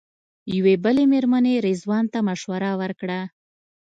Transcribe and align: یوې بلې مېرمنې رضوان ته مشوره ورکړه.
یوې 0.55 0.75
بلې 0.83 1.03
مېرمنې 1.11 1.53
رضوان 1.67 2.05
ته 2.13 2.19
مشوره 2.27 2.71
ورکړه. 2.81 3.19